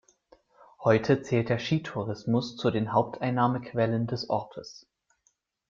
[0.83, 4.87] Heute zählt der Skitourismus zu den Haupteinnahmequellen des Ortes.